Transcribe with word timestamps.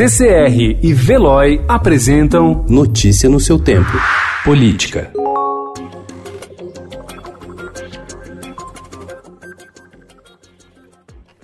CCR 0.00 0.78
e 0.82 0.94
Veloy 0.94 1.62
apresentam 1.68 2.64
Notícia 2.66 3.28
no 3.28 3.38
seu 3.38 3.58
tempo. 3.58 3.92
Política. 4.42 5.12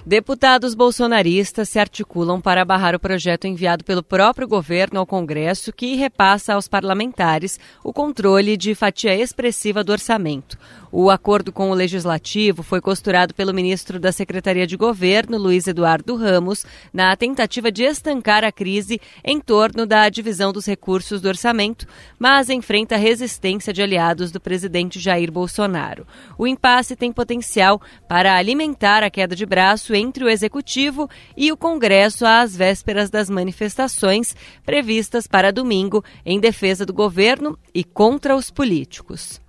Deputados 0.07 0.75
bolsonaristas 0.75 1.69
se 1.69 1.79
articulam 1.79 2.41
para 2.41 2.65
barrar 2.65 2.95
o 2.95 2.99
projeto 3.01 3.47
enviado 3.47 3.85
pelo 3.85 4.03
próprio 4.03 4.49
governo 4.49 5.01
ao 5.01 5.07
Congresso 5.07 5.71
que 5.71 5.97
repassa 5.97 6.55
aos 6.55 6.67
parlamentares 6.67 7.61
o 7.85 7.93
controle 7.93 8.57
de 8.57 8.75
fatia 8.75 9.15
expressiva 9.15 9.85
do 9.85 9.93
orçamento. 9.93 10.57
O 10.99 11.11
acordo 11.11 11.53
com 11.53 11.71
o 11.71 11.75
Legislativo 11.75 12.63
foi 12.63 12.81
costurado 12.81 13.35
pelo 13.35 13.53
ministro 13.53 14.01
da 14.01 14.11
Secretaria 14.11 14.67
de 14.67 14.79
Governo, 14.79 15.37
Luiz 15.37 15.67
Eduardo 15.67 16.17
Ramos, 16.17 16.65
na 16.91 17.15
tentativa 17.15 17.71
de 17.71 17.83
estancar 17.83 18.43
a 18.43 18.51
crise 18.51 18.99
em 19.23 19.39
torno 19.39 19.85
da 19.85 20.09
divisão 20.09 20.55
dos 20.55 20.65
recursos 20.65 21.21
do 21.21 21.29
orçamento, 21.29 21.87
mas 22.19 22.49
enfrenta 22.49 22.97
resistência 22.97 23.75
de 23.75 23.83
aliados 23.83 24.33
do 24.33 24.41
presidente 24.41 24.99
Jair 24.99 25.31
Bolsonaro. 25.31 26.07
O 26.39 26.47
impasse 26.47 26.97
tem 26.97 27.13
potencial 27.13 27.79
para 28.09 28.35
alimentar 28.35 29.03
a 29.03 29.11
queda 29.11 29.37
de 29.37 29.45
braço 29.45 29.95
entre 29.95 30.25
o 30.25 30.31
Executivo 30.31 31.11
e 31.37 31.53
o 31.53 31.59
Congresso 31.59 32.25
às 32.25 32.57
vésperas 32.57 33.11
das 33.11 33.29
manifestações 33.29 34.35
previstas 34.65 35.27
para 35.27 35.53
domingo 35.53 36.03
em 36.25 36.41
defesa 36.41 36.87
do 36.87 36.95
governo 36.95 37.59
e 37.75 37.85
contra 37.85 38.35
os 38.35 38.51
políticos. 38.51 39.43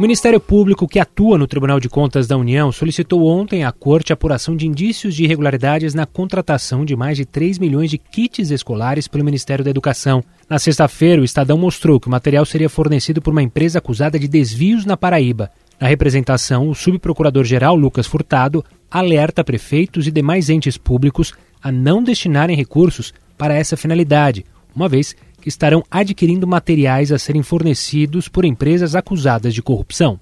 O 0.00 0.08
Ministério 0.10 0.40
Público, 0.40 0.88
que 0.88 0.98
atua 0.98 1.36
no 1.36 1.46
Tribunal 1.46 1.78
de 1.78 1.86
Contas 1.86 2.26
da 2.26 2.34
União, 2.34 2.72
solicitou 2.72 3.26
ontem 3.26 3.64
à 3.64 3.70
Corte 3.70 4.10
a 4.10 4.14
apuração 4.14 4.56
de 4.56 4.66
indícios 4.66 5.14
de 5.14 5.24
irregularidades 5.24 5.92
na 5.92 6.06
contratação 6.06 6.86
de 6.86 6.96
mais 6.96 7.18
de 7.18 7.26
3 7.26 7.58
milhões 7.58 7.90
de 7.90 7.98
kits 7.98 8.50
escolares 8.50 9.06
pelo 9.06 9.26
Ministério 9.26 9.62
da 9.62 9.70
Educação. 9.70 10.24
Na 10.48 10.58
sexta-feira, 10.58 11.20
o 11.20 11.24
Estadão 11.24 11.58
mostrou 11.58 12.00
que 12.00 12.08
o 12.08 12.10
material 12.10 12.46
seria 12.46 12.70
fornecido 12.70 13.20
por 13.20 13.32
uma 13.32 13.42
empresa 13.42 13.78
acusada 13.78 14.18
de 14.18 14.26
desvios 14.26 14.86
na 14.86 14.96
Paraíba. 14.96 15.50
Na 15.78 15.86
representação, 15.86 16.70
o 16.70 16.74
subprocurador-geral 16.74 17.76
Lucas 17.76 18.06
Furtado 18.06 18.64
alerta 18.90 19.44
prefeitos 19.44 20.06
e 20.06 20.10
demais 20.10 20.48
entes 20.48 20.78
públicos 20.78 21.34
a 21.62 21.70
não 21.70 22.02
destinarem 22.02 22.56
recursos 22.56 23.12
para 23.36 23.52
essa 23.52 23.76
finalidade, 23.76 24.46
uma 24.74 24.88
vez 24.88 25.14
que 25.40 25.48
estarão 25.48 25.82
adquirindo 25.90 26.46
materiais 26.46 27.10
a 27.10 27.18
serem 27.18 27.42
fornecidos 27.42 28.28
por 28.28 28.44
empresas 28.44 28.94
acusadas 28.94 29.54
de 29.54 29.62
corrupção. 29.62 30.20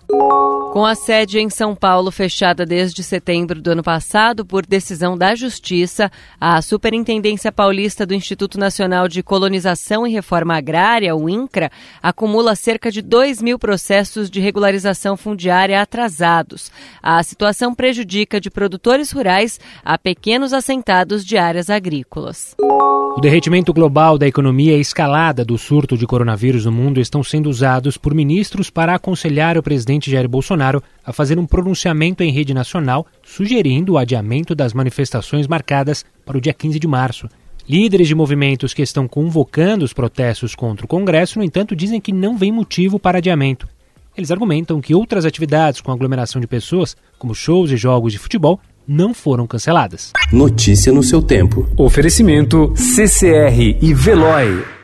Com 0.73 0.85
a 0.85 0.95
sede 0.95 1.39
em 1.39 1.49
São 1.49 1.75
Paulo 1.75 2.11
fechada 2.11 2.67
desde 2.67 3.03
setembro 3.03 3.61
do 3.61 3.71
ano 3.71 3.83
passado 3.83 4.45
por 4.45 4.67
decisão 4.67 5.17
da 5.17 5.35
Justiça, 5.35 6.13
a 6.39 6.61
Superintendência 6.61 7.51
Paulista 7.51 8.05
do 8.05 8.15
Instituto 8.15 8.59
Nacional 8.59 9.09
de 9.09 9.23
Colonização 9.23 10.07
e 10.07 10.13
Reforma 10.13 10.57
Agrária, 10.57 11.17
o 11.17 11.29
INCRA, 11.29 11.73
acumula 12.03 12.55
cerca 12.55 12.93
de 12.93 13.01
2 13.01 13.41
mil 13.41 13.59
processos 13.59 14.31
de 14.31 14.41
regularização 14.41 15.17
fundiária 15.17 15.81
atrasados. 15.81 16.71
A 17.03 17.23
situação 17.23 17.75
prejudica 17.75 18.39
de 18.39 18.51
produtores 18.51 19.11
rurais 19.11 19.59
a 19.83 19.97
pequenos 19.97 20.53
assentados 20.53 21.25
de 21.25 21.39
áreas 21.39 21.71
agrícolas. 21.71 22.55
O 23.19 23.21
derretimento 23.21 23.73
global 23.73 24.17
da 24.17 24.29
economia 24.29 24.75
e 24.75 24.77
a 24.77 24.79
escalada 24.79 25.45
do 25.45 25.59
surto 25.59 25.99
de 25.99 26.07
coronavírus 26.07 26.67
no 26.67 26.71
mundo 26.71 27.01
estão 27.01 27.21
sendo 27.21 27.51
usados 27.51 27.97
por 27.97 28.15
ministros 28.15 28.71
para 28.71 28.95
aconselhar 28.95 29.59
o 29.59 29.63
presidente 29.63 30.09
Jair 30.09 30.29
Bolsonaro 30.29 30.81
a 31.05 31.13
fazer 31.13 31.37
um 31.37 31.45
pronunciamento 31.45 32.23
em 32.23 32.31
rede 32.31 32.55
nacional 32.55 33.05
sugerindo 33.25 33.95
o 33.95 33.99
adiamento 33.99 34.55
das 34.55 34.73
manifestações 34.73 35.49
marcadas 35.49 36.05
para 36.25 36.39
o 36.39 36.41
dia 36.41 36.55
15 36.55 36.79
de 36.79 36.87
março. 36.87 37.29
Líderes 37.69 38.07
de 38.07 38.15
movimentos 38.15 38.73
que 38.73 38.83
estão 38.83 39.09
convocando 39.09 39.85
os 39.85 39.93
protestos 39.93 40.55
contra 40.55 40.87
o 40.87 40.89
Congresso, 40.89 41.41
no 41.41 41.45
entanto, 41.45 41.75
dizem 41.75 42.01
que 42.01 42.13
não 42.13 42.39
vem 42.39 42.53
motivo 42.53 43.01
para 43.01 43.19
adiamento. 43.19 43.67
Eles 44.17 44.31
argumentam 44.31 44.81
que 44.81 44.95
outras 44.95 45.25
atividades 45.25 45.81
com 45.81 45.91
aglomeração 45.91 46.41
de 46.41 46.47
pessoas, 46.47 46.97
como 47.19 47.35
shows 47.35 47.73
e 47.73 47.77
jogos 47.77 48.13
de 48.13 48.19
futebol, 48.21 48.61
não 48.89 49.13
foram 49.13 49.47
canceladas. 49.47 50.13
Notícia 50.33 50.91
no 50.91 51.03
seu 51.03 51.21
tempo. 51.21 51.69
Oferecimento 51.77 52.73
CCR 52.75 53.77
e 53.83 53.93
Veloy. 53.93 54.78